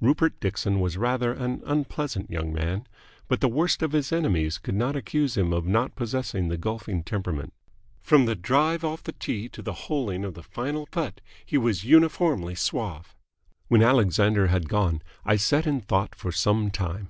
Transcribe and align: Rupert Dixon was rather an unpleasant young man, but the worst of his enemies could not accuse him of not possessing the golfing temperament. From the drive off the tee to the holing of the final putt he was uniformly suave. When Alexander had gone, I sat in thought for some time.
Rupert 0.00 0.38
Dixon 0.38 0.78
was 0.78 0.96
rather 0.96 1.32
an 1.32 1.60
unpleasant 1.66 2.30
young 2.30 2.52
man, 2.52 2.86
but 3.26 3.40
the 3.40 3.48
worst 3.48 3.82
of 3.82 3.90
his 3.90 4.12
enemies 4.12 4.56
could 4.58 4.76
not 4.76 4.94
accuse 4.94 5.36
him 5.36 5.52
of 5.52 5.66
not 5.66 5.96
possessing 5.96 6.46
the 6.46 6.56
golfing 6.56 7.02
temperament. 7.02 7.52
From 8.00 8.24
the 8.24 8.36
drive 8.36 8.84
off 8.84 9.02
the 9.02 9.10
tee 9.10 9.48
to 9.48 9.60
the 9.60 9.72
holing 9.72 10.24
of 10.24 10.34
the 10.34 10.42
final 10.44 10.86
putt 10.86 11.20
he 11.44 11.58
was 11.58 11.82
uniformly 11.82 12.54
suave. 12.54 13.16
When 13.66 13.82
Alexander 13.82 14.46
had 14.46 14.68
gone, 14.68 15.02
I 15.24 15.34
sat 15.34 15.66
in 15.66 15.80
thought 15.80 16.14
for 16.14 16.30
some 16.30 16.70
time. 16.70 17.08